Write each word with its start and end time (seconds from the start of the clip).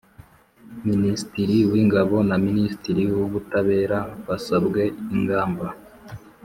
Minisitiri 0.89 1.57
w 1.71 1.73
Ingabo 1.81 2.15
na 2.29 2.35
Minisitiri 2.45 3.01
w 3.15 3.17
Ubutabera 3.27 3.99
basabwe 4.27 4.81
ingamba 5.15 5.67